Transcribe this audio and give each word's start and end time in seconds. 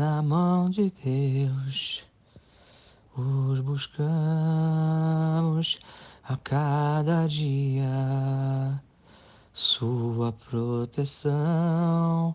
na 0.00 0.22
mão 0.22 0.70
de 0.70 0.90
Deus. 1.04 2.02
Os 3.14 3.60
buscamos 3.60 4.08
a 6.24 6.38
cada 6.38 7.26
dia. 7.26 8.82
Sua 9.52 10.32
proteção 10.32 12.34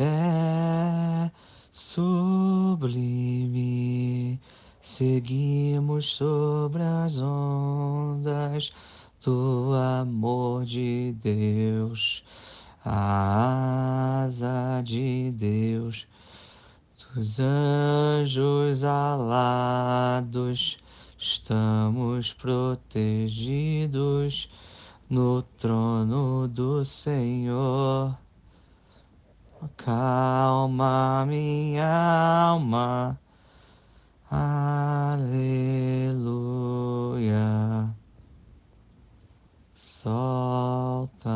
é 0.00 1.30
sublime. 1.70 2.40
Seguimos 4.82 6.16
sobre 6.16 6.82
as 6.82 7.18
ondas 7.18 8.72
do 9.24 9.72
amor 9.74 10.64
de 10.64 11.14
Deus, 11.22 12.24
a 12.84 14.24
asa 14.24 14.82
de 14.82 15.30
Deus, 15.30 16.08
dos 16.96 17.38
anjos 17.38 18.82
alados, 18.82 20.78
estamos 21.18 22.32
protegidos 22.32 23.68
no 25.08 25.42
trono 25.42 26.48
do 26.48 26.84
Senhor. 26.84 28.16
Calma 29.76 31.24
minha 31.26 32.48
alma, 32.48 33.18
aleluia. 34.30 35.46
Solta 39.74 41.30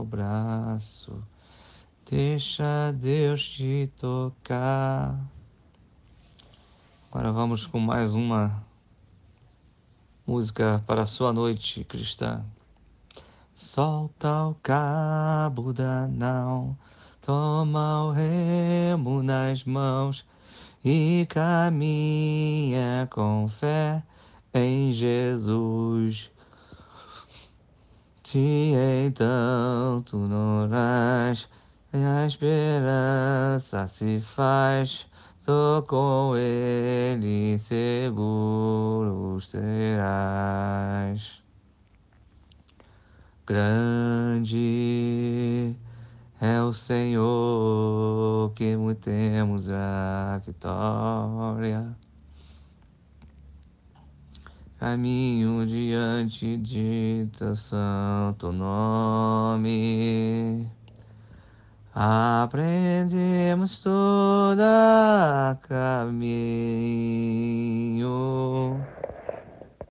o 0.00 0.04
braço, 0.04 1.22
deixa 2.10 2.90
Deus 2.92 3.46
te 3.50 3.90
tocar. 3.98 5.14
Agora 7.10 7.30
vamos 7.30 7.66
com 7.66 7.78
mais 7.78 8.14
uma 8.14 8.64
música 10.26 10.82
para 10.86 11.02
a 11.02 11.06
sua 11.06 11.34
noite 11.34 11.84
cristã. 11.84 12.42
Solta 13.54 14.46
o 14.46 14.54
cabo 14.54 15.70
da 15.74 16.06
nau, 16.08 16.74
toma 17.20 18.04
o 18.04 18.10
remo 18.10 19.22
nas 19.22 19.64
mãos 19.64 20.24
e 20.82 21.26
caminha 21.28 23.06
com 23.10 23.50
fé 23.60 24.02
em 24.54 24.94
Jesus. 24.94 26.30
Se 28.24 28.72
então 29.06 30.02
tu 30.06 30.16
não 30.16 30.68
irás, 31.92 32.04
a 32.04 32.26
esperança 32.26 33.88
se 33.88 34.20
faz, 34.20 35.06
tô 35.44 35.82
com 35.86 36.34
ele 36.36 37.58
seguro 37.58 39.40
serás. 39.40 41.42
Grande 43.46 44.58
é 46.40 46.60
o 46.60 46.72
Senhor 46.72 48.52
que 48.54 48.76
temos 49.00 49.70
a 49.70 50.40
vitória. 50.44 51.96
Caminho 54.78 55.66
diante 55.66 56.56
de 56.58 57.28
teu 57.36 57.56
santo 57.56 58.52
nome. 58.52 60.77
Aprendemos 62.00 63.80
toda 63.80 65.50
a 65.50 65.56
caminhar 65.56 67.17